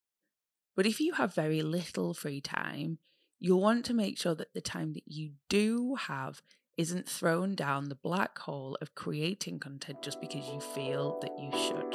But 0.77 0.85
if 0.85 1.01
you 1.01 1.15
have 1.15 1.35
very 1.35 1.63
little 1.63 2.13
free 2.13 2.43
time, 2.43 2.99
you'll 3.41 3.63
want 3.63 3.87
to 3.87 3.95
make 3.95 4.19
sure 4.19 4.35
that 4.35 4.53
the 4.53 4.61
time 4.61 4.93
that 4.93 5.05
you 5.07 5.33
do 5.49 5.95
have 5.95 6.43
isn't 6.77 7.09
thrown 7.09 7.55
down 7.55 7.89
the 7.89 7.95
black 7.95 8.39
hole 8.39 8.77
of 8.83 8.95
creating 8.95 9.59
content 9.59 10.03
just 10.03 10.21
because 10.21 10.47
you 10.49 10.61
feel 10.61 11.19
that 11.21 11.33
you 11.39 11.51
should. 11.53 11.95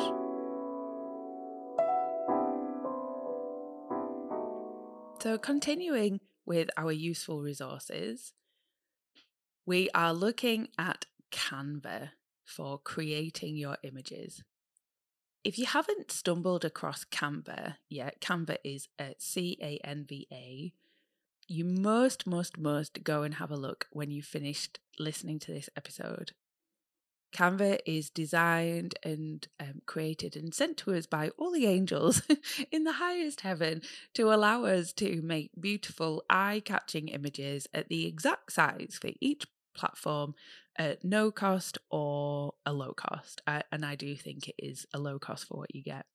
So, 5.22 5.38
continuing 5.38 6.22
with 6.46 6.70
our 6.76 6.92
useful 6.92 7.42
resources, 7.42 8.34
we 9.66 9.90
are 9.94 10.14
looking 10.14 10.70
at 10.78 11.06
Canva 11.32 12.12
for 12.48 12.80
creating 12.80 13.58
your 13.58 13.78
images. 13.84 14.44
If 15.44 15.60
you 15.60 15.66
haven't 15.66 16.12
stumbled 16.12 16.66
across 16.66 17.06
Canva 17.06 17.76
yet, 17.90 18.20
Canva 18.22 18.58
is 18.64 18.88
at 18.98 19.22
C 19.22 19.58
A 19.62 19.80
N 19.84 20.06
V 20.08 20.28
A. 20.32 20.74
You 21.48 21.64
must, 21.64 22.28
must, 22.28 22.58
must 22.58 23.04
go 23.04 23.24
and 23.24 23.36
have 23.36 23.52
a 23.52 23.56
look 23.56 23.88
when 23.92 24.12
you've 24.12 24.26
finished 24.26 24.80
listening 25.00 25.40
to 25.40 25.54
this 25.54 25.70
episode. 25.78 26.32
Canva 27.34 27.80
is 27.86 28.10
designed 28.10 28.96
and 29.04 29.48
um, 29.60 29.82
created 29.86 30.36
and 30.36 30.54
sent 30.54 30.78
to 30.78 30.94
us 30.94 31.06
by 31.06 31.30
all 31.38 31.52
the 31.52 31.66
angels 31.68 32.22
in 32.72 32.84
the 32.84 32.94
highest 32.94 33.42
heaven 33.42 33.82
to 34.14 34.34
allow 34.34 34.66
us 34.66 34.94
to 34.94 35.22
make 35.22 35.52
beautiful, 35.60 36.24
eye 36.30 36.62
catching 36.64 37.10
images 37.10 37.68
at 37.74 37.90
the 37.90 38.06
exact 38.06 38.54
size 38.54 38.98
for 39.00 39.12
each 39.20 39.46
platform 39.74 40.36
at 40.78 41.04
no 41.04 41.32
cost 41.32 41.78
or 41.90 42.54
a 42.66 42.74
low 42.74 42.94
cost. 42.94 43.42
I, 43.48 43.64
and 43.72 43.86
I 43.86 43.96
do 43.96 44.16
think 44.16 44.48
it 44.50 44.56
is 44.60 44.86
a 44.94 45.00
low 45.00 45.20
cost 45.20 45.48
for 45.48 45.58
what 45.58 45.74
you 45.76 45.84
get. 45.84 46.06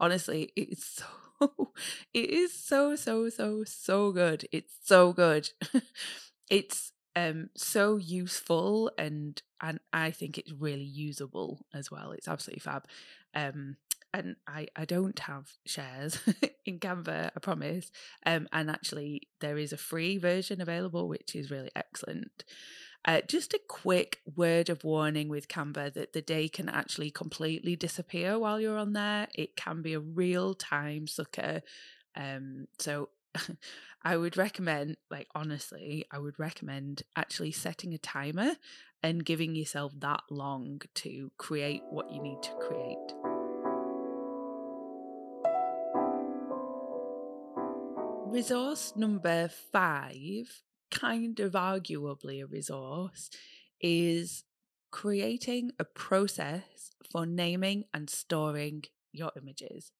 Honestly, 0.00 0.52
it's 0.56 1.02
so, 1.40 1.72
it 2.14 2.30
is 2.30 2.52
so, 2.52 2.96
so, 2.96 3.28
so, 3.28 3.64
so 3.64 4.12
good. 4.12 4.46
It's 4.52 4.74
so 4.84 5.12
good. 5.12 5.50
it's 6.50 6.92
Um, 7.16 7.48
so 7.56 7.96
useful 7.96 8.90
and 8.98 9.40
and 9.62 9.80
I 9.90 10.10
think 10.10 10.36
it's 10.36 10.52
really 10.52 10.84
usable 10.84 11.64
as 11.72 11.90
well. 11.90 12.12
It's 12.12 12.28
absolutely 12.28 12.60
fab. 12.60 12.84
Um, 13.34 13.76
and 14.12 14.36
I, 14.46 14.68
I 14.76 14.84
don't 14.84 15.18
have 15.20 15.48
shares 15.66 16.18
in 16.66 16.78
Canva, 16.78 17.30
I 17.36 17.40
promise. 17.40 17.90
Um, 18.26 18.48
and 18.52 18.70
actually, 18.70 19.28
there 19.40 19.58
is 19.58 19.72
a 19.72 19.78
free 19.78 20.18
version 20.18 20.60
available, 20.60 21.08
which 21.08 21.34
is 21.34 21.50
really 21.50 21.70
excellent. 21.74 22.44
Uh, 23.06 23.20
just 23.28 23.54
a 23.54 23.60
quick 23.68 24.18
word 24.34 24.68
of 24.68 24.82
warning 24.82 25.28
with 25.28 25.46
Canva 25.46 25.94
that 25.94 26.12
the 26.12 26.20
day 26.20 26.48
can 26.48 26.68
actually 26.68 27.12
completely 27.12 27.76
disappear 27.76 28.36
while 28.36 28.60
you're 28.60 28.76
on 28.76 28.94
there. 28.94 29.28
It 29.32 29.54
can 29.54 29.80
be 29.80 29.94
a 29.94 30.00
real 30.00 30.54
time 30.54 31.06
sucker. 31.06 31.62
Um, 32.16 32.66
so 32.80 33.10
I 34.02 34.16
would 34.16 34.36
recommend, 34.36 34.96
like, 35.08 35.28
honestly, 35.36 36.04
I 36.10 36.18
would 36.18 36.36
recommend 36.40 37.02
actually 37.14 37.52
setting 37.52 37.94
a 37.94 37.98
timer 37.98 38.56
and 39.04 39.24
giving 39.24 39.54
yourself 39.54 39.92
that 40.00 40.22
long 40.28 40.82
to 40.94 41.30
create 41.38 41.82
what 41.90 42.10
you 42.10 42.20
need 42.20 42.42
to 42.42 42.54
create. 42.54 42.96
Resource 48.26 48.94
number 48.96 49.48
five, 49.48 50.62
kind 50.90 51.40
of 51.40 51.52
arguably 51.52 52.42
a 52.42 52.46
resource, 52.46 53.30
is 53.80 54.44
creating 54.90 55.72
a 55.78 55.84
process 55.84 56.90
for 57.10 57.26
naming 57.26 57.84
and 57.92 58.08
storing 58.08 58.84
your 59.12 59.32
images. 59.36 59.92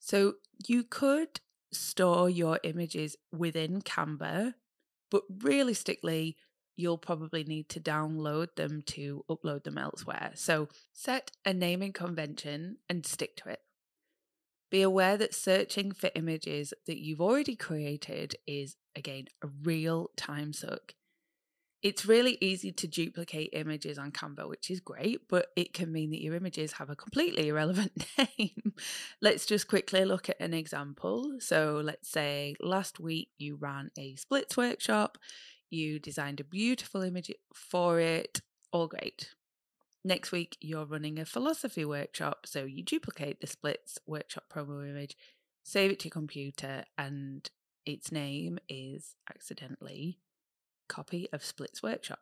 So 0.00 0.34
you 0.66 0.84
could 0.84 1.40
store 1.72 2.28
your 2.28 2.60
images 2.62 3.16
within 3.32 3.82
Canva, 3.82 4.54
but 5.10 5.22
realistically, 5.42 6.36
you'll 6.76 6.98
probably 6.98 7.44
need 7.44 7.68
to 7.70 7.80
download 7.80 8.54
them 8.56 8.82
to 8.86 9.24
upload 9.30 9.64
them 9.64 9.78
elsewhere. 9.78 10.32
So 10.34 10.68
set 10.92 11.30
a 11.44 11.54
naming 11.54 11.92
convention 11.92 12.78
and 12.88 13.06
stick 13.06 13.36
to 13.36 13.48
it. 13.50 13.60
Be 14.74 14.82
aware 14.82 15.16
that 15.16 15.36
searching 15.36 15.92
for 15.92 16.10
images 16.16 16.74
that 16.88 16.98
you've 16.98 17.20
already 17.20 17.54
created 17.54 18.34
is, 18.44 18.74
again, 18.96 19.26
a 19.40 19.46
real 19.62 20.10
time 20.16 20.52
suck. 20.52 20.94
It's 21.80 22.04
really 22.04 22.38
easy 22.40 22.72
to 22.72 22.88
duplicate 22.88 23.50
images 23.52 23.98
on 23.98 24.10
Canva, 24.10 24.48
which 24.48 24.72
is 24.72 24.80
great, 24.80 25.28
but 25.28 25.46
it 25.54 25.74
can 25.74 25.92
mean 25.92 26.10
that 26.10 26.20
your 26.20 26.34
images 26.34 26.72
have 26.72 26.90
a 26.90 26.96
completely 26.96 27.46
irrelevant 27.46 28.04
name. 28.18 28.72
let's 29.22 29.46
just 29.46 29.68
quickly 29.68 30.04
look 30.04 30.28
at 30.28 30.40
an 30.40 30.52
example. 30.52 31.36
So, 31.38 31.80
let's 31.80 32.10
say 32.10 32.56
last 32.60 32.98
week 32.98 33.28
you 33.38 33.54
ran 33.54 33.92
a 33.96 34.16
splits 34.16 34.56
workshop, 34.56 35.18
you 35.70 36.00
designed 36.00 36.40
a 36.40 36.44
beautiful 36.44 37.02
image 37.02 37.30
for 37.54 38.00
it, 38.00 38.40
all 38.72 38.88
great. 38.88 39.30
Next 40.06 40.32
week, 40.32 40.58
you're 40.60 40.84
running 40.84 41.18
a 41.18 41.24
philosophy 41.24 41.84
workshop, 41.84 42.46
so 42.46 42.64
you 42.64 42.82
duplicate 42.82 43.40
the 43.40 43.46
splits 43.46 43.98
workshop 44.06 44.44
promo 44.54 44.86
image, 44.86 45.16
save 45.62 45.90
it 45.92 46.00
to 46.00 46.08
your 46.08 46.12
computer, 46.12 46.84
and 46.98 47.48
its 47.86 48.12
name 48.12 48.58
is 48.68 49.14
accidentally 49.30 50.18
copy 50.88 51.26
of 51.32 51.42
Splits 51.42 51.82
Workshop. 51.82 52.20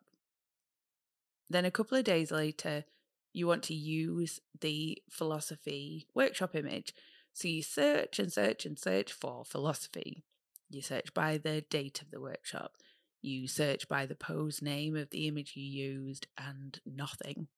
Then 1.50 1.64
a 1.64 1.70
couple 1.72 1.98
of 1.98 2.04
days 2.04 2.30
later, 2.30 2.84
you 3.32 3.48
want 3.48 3.64
to 3.64 3.74
use 3.74 4.40
the 4.60 5.02
philosophy 5.10 6.06
workshop 6.14 6.54
image. 6.54 6.94
So 7.32 7.48
you 7.48 7.62
search 7.62 8.18
and 8.18 8.32
search 8.32 8.64
and 8.64 8.78
search 8.78 9.12
for 9.12 9.44
philosophy. 9.44 10.22
You 10.70 10.82
search 10.82 11.12
by 11.14 11.38
the 11.38 11.62
date 11.62 12.00
of 12.00 12.10
the 12.10 12.20
workshop. 12.20 12.76
You 13.20 13.48
search 13.48 13.88
by 13.88 14.06
the 14.06 14.14
pose 14.14 14.62
name 14.62 14.96
of 14.96 15.10
the 15.10 15.26
image 15.26 15.52
you 15.56 15.64
used 15.64 16.26
and 16.38 16.78
nothing. 16.86 17.48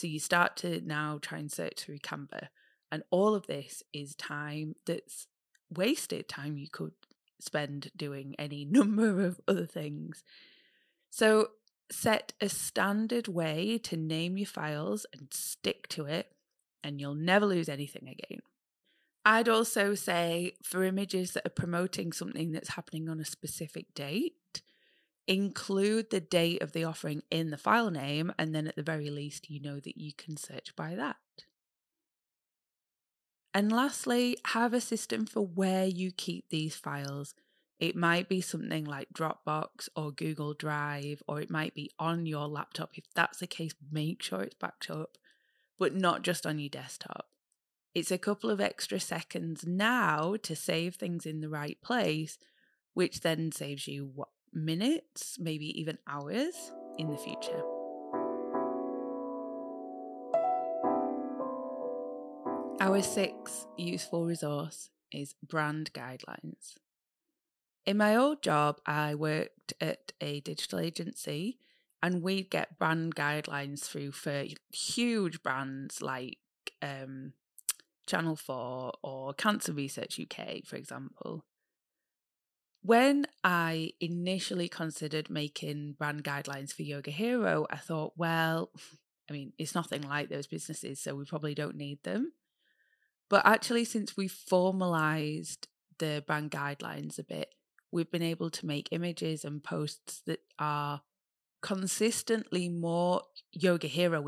So 0.00 0.06
you 0.06 0.18
start 0.18 0.56
to 0.58 0.80
now 0.80 1.18
try 1.20 1.36
and 1.36 1.52
search 1.52 1.80
through 1.82 1.98
Canva. 1.98 2.48
And 2.90 3.02
all 3.10 3.34
of 3.34 3.46
this 3.46 3.82
is 3.92 4.14
time 4.14 4.74
that's 4.86 5.26
wasted, 5.68 6.26
time 6.26 6.56
you 6.56 6.68
could 6.72 6.94
spend 7.38 7.90
doing 7.94 8.34
any 8.38 8.64
number 8.70 9.22
of 9.22 9.40
other 9.46 9.66
things. 9.66 10.24
So 11.10 11.48
set 11.92 12.32
a 12.40 12.48
standard 12.48 13.28
way 13.28 13.76
to 13.84 13.96
name 13.98 14.38
your 14.38 14.46
files 14.46 15.04
and 15.12 15.28
stick 15.34 15.86
to 15.88 16.06
it, 16.06 16.32
and 16.82 16.98
you'll 16.98 17.14
never 17.14 17.44
lose 17.44 17.68
anything 17.68 18.08
again. 18.08 18.40
I'd 19.26 19.50
also 19.50 19.94
say 19.94 20.54
for 20.62 20.82
images 20.82 21.32
that 21.32 21.46
are 21.46 21.50
promoting 21.50 22.12
something 22.12 22.52
that's 22.52 22.70
happening 22.70 23.10
on 23.10 23.20
a 23.20 23.24
specific 23.26 23.92
date, 23.94 24.36
include 25.30 26.10
the 26.10 26.20
date 26.20 26.60
of 26.60 26.72
the 26.72 26.82
offering 26.82 27.22
in 27.30 27.50
the 27.50 27.56
file 27.56 27.92
name, 27.92 28.32
and 28.36 28.52
then 28.52 28.66
at 28.66 28.74
the 28.74 28.82
very 28.82 29.10
least, 29.10 29.48
you 29.48 29.60
know 29.60 29.78
that 29.78 29.96
you 29.96 30.12
can 30.12 30.36
search 30.36 30.74
by 30.74 30.96
that. 30.96 31.16
And 33.54 33.70
lastly, 33.70 34.36
have 34.46 34.74
a 34.74 34.80
system 34.80 35.26
for 35.26 35.42
where 35.46 35.86
you 35.86 36.10
keep 36.10 36.48
these 36.48 36.74
files. 36.74 37.34
It 37.78 37.94
might 37.94 38.28
be 38.28 38.40
something 38.40 38.84
like 38.84 39.14
Dropbox 39.14 39.88
or 39.94 40.10
Google 40.10 40.52
Drive, 40.52 41.22
or 41.28 41.40
it 41.40 41.48
might 41.48 41.74
be 41.74 41.92
on 41.96 42.26
your 42.26 42.48
laptop. 42.48 42.90
If 42.94 43.04
that's 43.14 43.38
the 43.38 43.46
case, 43.46 43.72
make 43.90 44.24
sure 44.24 44.42
it's 44.42 44.56
backed 44.56 44.90
up, 44.90 45.16
but 45.78 45.94
not 45.94 46.22
just 46.22 46.44
on 46.44 46.58
your 46.58 46.70
desktop. 46.70 47.28
It's 47.94 48.10
a 48.10 48.18
couple 48.18 48.50
of 48.50 48.60
extra 48.60 48.98
seconds 48.98 49.64
now 49.64 50.34
to 50.42 50.56
save 50.56 50.96
things 50.96 51.24
in 51.24 51.40
the 51.40 51.48
right 51.48 51.78
place, 51.82 52.36
which 52.94 53.20
then 53.20 53.52
saves 53.52 53.86
you 53.86 54.10
what 54.12 54.28
minutes, 54.52 55.38
maybe 55.38 55.78
even 55.80 55.98
hours 56.08 56.72
in 56.98 57.10
the 57.10 57.16
future. 57.16 57.62
Our 62.80 63.02
sixth 63.02 63.66
useful 63.76 64.24
resource 64.24 64.90
is 65.12 65.34
brand 65.46 65.92
guidelines. 65.92 66.74
In 67.84 67.96
my 67.96 68.16
old 68.16 68.42
job, 68.42 68.80
I 68.86 69.14
worked 69.14 69.74
at 69.80 70.12
a 70.20 70.40
digital 70.40 70.78
agency 70.78 71.58
and 72.02 72.22
we'd 72.22 72.50
get 72.50 72.78
brand 72.78 73.14
guidelines 73.14 73.80
through 73.80 74.12
for 74.12 74.44
huge 74.72 75.42
brands 75.42 76.00
like 76.00 76.38
um, 76.82 77.34
Channel 78.06 78.36
4 78.36 78.92
or 79.02 79.34
Cancer 79.34 79.72
Research 79.72 80.18
UK, 80.18 80.64
for 80.64 80.76
example. 80.76 81.44
When 82.82 83.26
I 83.44 83.92
initially 84.00 84.68
considered 84.68 85.28
making 85.28 85.96
brand 85.98 86.24
guidelines 86.24 86.72
for 86.72 86.82
Yoga 86.82 87.10
Hero, 87.10 87.66
I 87.70 87.76
thought, 87.76 88.14
well, 88.16 88.70
I 89.30 89.32
mean, 89.32 89.52
it's 89.58 89.74
nothing 89.74 90.02
like 90.02 90.28
those 90.28 90.46
businesses, 90.46 91.00
so 91.00 91.14
we 91.14 91.24
probably 91.24 91.54
don't 91.54 91.76
need 91.76 92.02
them. 92.02 92.32
But 93.28 93.46
actually, 93.46 93.84
since 93.84 94.16
we've 94.16 94.32
formalized 94.32 95.68
the 95.98 96.24
brand 96.26 96.50
guidelines 96.50 97.18
a 97.18 97.22
bit, 97.22 97.54
we've 97.92 98.10
been 98.10 98.22
able 98.22 98.50
to 98.50 98.66
make 98.66 98.88
images 98.90 99.44
and 99.44 99.62
posts 99.62 100.22
that 100.26 100.40
are 100.58 101.02
consistently 101.62 102.68
more 102.68 103.22
yoga 103.52 103.86
hero 103.86 104.26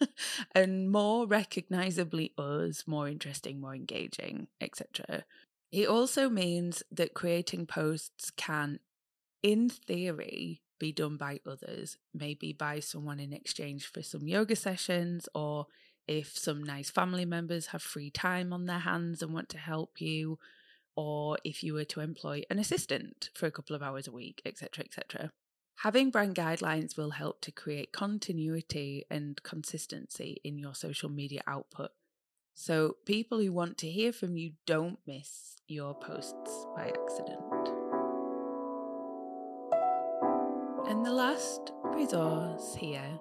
and 0.54 0.90
more 0.90 1.26
recognizably 1.26 2.34
us, 2.36 2.84
more 2.86 3.08
interesting, 3.08 3.60
more 3.60 3.74
engaging, 3.74 4.48
etc. 4.60 5.24
It 5.72 5.88
also 5.88 6.28
means 6.28 6.82
that 6.90 7.14
creating 7.14 7.66
posts 7.66 8.30
can, 8.30 8.80
in 9.42 9.68
theory, 9.68 10.62
be 10.78 10.92
done 10.92 11.16
by 11.16 11.40
others, 11.46 11.98
maybe 12.14 12.52
by 12.52 12.80
someone 12.80 13.18
in 13.18 13.32
exchange 13.32 13.86
for 13.86 14.02
some 14.02 14.28
yoga 14.28 14.56
sessions, 14.56 15.28
or 15.34 15.66
if 16.06 16.36
some 16.36 16.62
nice 16.62 16.90
family 16.90 17.24
members 17.24 17.68
have 17.68 17.82
free 17.82 18.10
time 18.10 18.52
on 18.52 18.66
their 18.66 18.80
hands 18.80 19.22
and 19.22 19.32
want 19.32 19.48
to 19.50 19.58
help 19.58 20.00
you, 20.00 20.38
or 20.94 21.36
if 21.44 21.62
you 21.62 21.74
were 21.74 21.84
to 21.84 22.00
employ 22.00 22.42
an 22.48 22.58
assistant 22.58 23.30
for 23.34 23.46
a 23.46 23.50
couple 23.50 23.74
of 23.74 23.82
hours 23.82 24.06
a 24.06 24.12
week, 24.12 24.40
etc., 24.44 24.84
etc. 24.84 25.32
Having 25.80 26.10
brand 26.10 26.34
guidelines 26.34 26.96
will 26.96 27.10
help 27.10 27.40
to 27.42 27.52
create 27.52 27.92
continuity 27.92 29.04
and 29.10 29.42
consistency 29.42 30.40
in 30.42 30.58
your 30.58 30.74
social 30.74 31.10
media 31.10 31.42
output 31.46 31.90
so 32.58 32.96
people 33.04 33.38
who 33.38 33.52
want 33.52 33.76
to 33.76 33.88
hear 33.88 34.14
from 34.14 34.38
you 34.38 34.52
don't 34.64 34.98
miss 35.06 35.56
your 35.68 35.94
posts 35.94 36.66
by 36.74 36.88
accident. 36.88 37.38
And 40.88 41.04
the 41.04 41.12
last 41.12 41.70
resource 41.84 42.74
here 42.78 43.20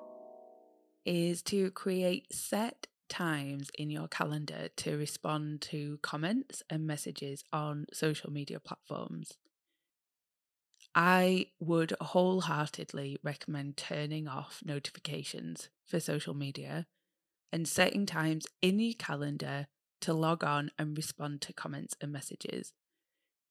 is 1.05 1.41
to 1.43 1.69
create 1.71 2.33
set 2.33 2.87
times 3.09 3.69
in 3.77 3.89
your 3.89 4.07
calendar 4.07 4.69
to 4.77 4.97
respond 4.97 5.59
to 5.63 5.99
comments 6.01 6.63
and 6.69 6.87
messages 6.87 7.43
on 7.51 7.87
social 7.91 8.31
media 8.31 8.61
platforms. 8.61 9.33
I 10.95 11.47
would 11.59 11.93
wholeheartedly 11.99 13.17
recommend 13.21 13.75
turning 13.75 14.29
off 14.29 14.61
notifications 14.63 15.67
for 15.85 15.99
social 15.99 16.33
media 16.33 16.87
and 17.51 17.67
setting 17.67 18.05
times 18.05 18.45
in 18.61 18.79
your 18.79 18.93
calendar 18.97 19.67
to 20.01 20.13
log 20.13 20.43
on 20.43 20.71
and 20.77 20.95
respond 20.95 21.41
to 21.41 21.53
comments 21.53 21.95
and 22.01 22.11
messages. 22.11 22.73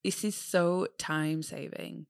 This 0.03 0.23
is 0.25 0.35
so 0.35 0.87
time 0.99 1.43
saving. 1.43 2.07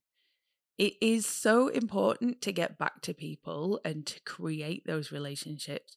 It 0.77 0.95
is 1.01 1.25
so 1.25 1.69
important 1.69 2.43
to 2.43 2.53
get 2.53 2.79
back 2.79 3.01
to 3.03 3.15
people 3.15 3.81
and 3.85 4.05
to 4.07 4.21
create 4.23 4.85
those 4.87 5.13
relationships, 5.13 5.97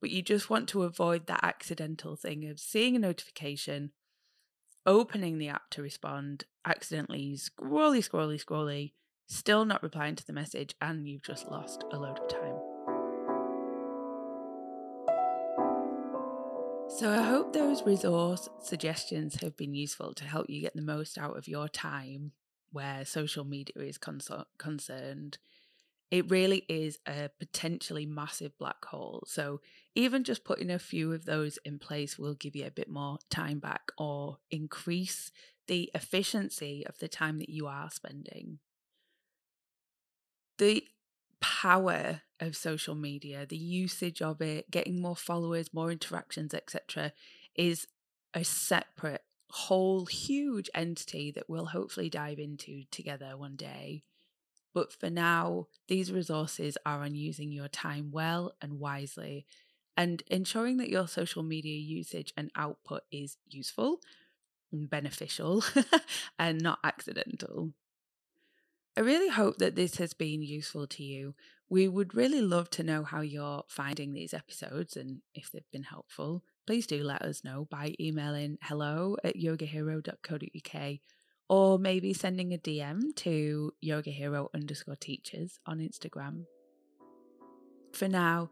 but 0.00 0.10
you 0.10 0.22
just 0.22 0.48
want 0.48 0.68
to 0.70 0.84
avoid 0.84 1.26
that 1.26 1.44
accidental 1.44 2.16
thing 2.16 2.48
of 2.48 2.58
seeing 2.58 2.96
a 2.96 2.98
notification, 2.98 3.92
opening 4.86 5.36
the 5.36 5.48
app 5.48 5.68
to 5.72 5.82
respond, 5.82 6.44
accidentally 6.64 7.36
scrolly, 7.36 7.98
scrolly, 7.98 8.42
scrolly, 8.42 8.92
still 9.26 9.66
not 9.66 9.82
replying 9.82 10.16
to 10.16 10.26
the 10.26 10.32
message, 10.32 10.74
and 10.80 11.06
you've 11.06 11.22
just 11.22 11.46
lost 11.50 11.84
a 11.92 11.98
load 11.98 12.18
of 12.18 12.28
time. 12.28 12.63
So, 16.96 17.10
I 17.10 17.22
hope 17.22 17.52
those 17.52 17.82
resource 17.82 18.48
suggestions 18.62 19.34
have 19.42 19.56
been 19.56 19.74
useful 19.74 20.14
to 20.14 20.24
help 20.24 20.48
you 20.48 20.60
get 20.60 20.76
the 20.76 20.80
most 20.80 21.18
out 21.18 21.36
of 21.36 21.48
your 21.48 21.66
time 21.66 22.30
where 22.70 23.04
social 23.04 23.44
media 23.44 23.74
is 23.78 23.98
concerned. 23.98 25.38
It 26.12 26.30
really 26.30 26.64
is 26.68 27.00
a 27.04 27.30
potentially 27.40 28.06
massive 28.06 28.56
black 28.58 28.84
hole. 28.84 29.24
So, 29.26 29.60
even 29.96 30.22
just 30.22 30.44
putting 30.44 30.70
a 30.70 30.78
few 30.78 31.12
of 31.12 31.24
those 31.24 31.58
in 31.64 31.80
place 31.80 32.16
will 32.16 32.34
give 32.34 32.54
you 32.54 32.64
a 32.64 32.70
bit 32.70 32.88
more 32.88 33.18
time 33.28 33.58
back 33.58 33.90
or 33.98 34.38
increase 34.52 35.32
the 35.66 35.90
efficiency 35.96 36.86
of 36.86 36.98
the 36.98 37.08
time 37.08 37.40
that 37.40 37.50
you 37.50 37.66
are 37.66 37.90
spending. 37.90 38.60
The 40.58 40.84
power 41.40 42.20
of 42.40 42.56
social 42.56 42.94
media, 42.94 43.46
the 43.46 43.56
usage 43.56 44.20
of 44.20 44.40
it, 44.40 44.70
getting 44.70 45.00
more 45.00 45.16
followers, 45.16 45.72
more 45.72 45.90
interactions, 45.90 46.54
etc., 46.54 47.12
is 47.54 47.86
a 48.34 48.44
separate, 48.44 49.22
whole, 49.50 50.06
huge 50.06 50.68
entity 50.74 51.30
that 51.30 51.48
we'll 51.48 51.66
hopefully 51.66 52.10
dive 52.10 52.38
into 52.38 52.82
together 52.90 53.36
one 53.36 53.56
day. 53.56 54.02
But 54.72 54.92
for 54.92 55.08
now, 55.08 55.68
these 55.86 56.10
resources 56.10 56.76
are 56.84 57.02
on 57.02 57.14
using 57.14 57.52
your 57.52 57.68
time 57.68 58.10
well 58.10 58.54
and 58.60 58.80
wisely 58.80 59.46
and 59.96 60.22
ensuring 60.26 60.78
that 60.78 60.88
your 60.88 61.06
social 61.06 61.42
media 61.42 61.78
usage 61.78 62.32
and 62.36 62.50
output 62.56 63.02
is 63.12 63.36
useful 63.48 64.00
and 64.72 64.90
beneficial 64.90 65.62
and 66.38 66.60
not 66.60 66.80
accidental. 66.82 67.72
I 68.96 69.00
really 69.00 69.28
hope 69.28 69.58
that 69.58 69.76
this 69.76 69.96
has 69.96 70.14
been 70.14 70.42
useful 70.42 70.86
to 70.88 71.02
you. 71.02 71.34
We 71.74 71.88
would 71.88 72.14
really 72.14 72.40
love 72.40 72.70
to 72.70 72.84
know 72.84 73.02
how 73.02 73.22
you're 73.22 73.64
finding 73.66 74.12
these 74.12 74.32
episodes 74.32 74.96
and 74.96 75.22
if 75.34 75.50
they've 75.50 75.72
been 75.72 75.82
helpful. 75.82 76.44
Please 76.68 76.86
do 76.86 77.02
let 77.02 77.22
us 77.22 77.42
know 77.42 77.66
by 77.68 77.96
emailing 77.98 78.58
hello 78.62 79.16
at 79.24 79.34
yogahero.co.uk 79.34 80.98
or 81.48 81.78
maybe 81.80 82.12
sending 82.12 82.54
a 82.54 82.58
DM 82.58 83.12
to 83.16 83.72
yogahero 83.84 84.46
underscore 84.54 84.94
teachers 84.94 85.58
on 85.66 85.80
Instagram. 85.80 86.44
For 87.92 88.06
now, 88.06 88.50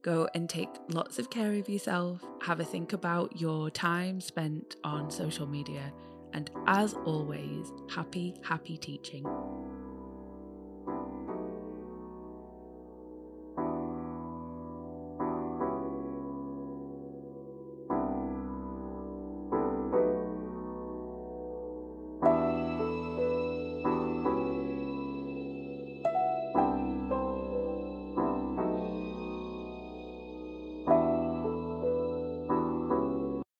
go 0.00 0.30
and 0.34 0.48
take 0.48 0.70
lots 0.88 1.18
of 1.18 1.28
care 1.28 1.52
of 1.52 1.68
yourself, 1.68 2.22
have 2.40 2.60
a 2.60 2.64
think 2.64 2.94
about 2.94 3.38
your 3.38 3.68
time 3.68 4.22
spent 4.22 4.76
on 4.84 5.10
social 5.10 5.46
media, 5.46 5.92
and 6.32 6.50
as 6.66 6.94
always, 7.04 7.70
happy, 7.90 8.34
happy 8.42 8.78
teaching. 8.78 9.26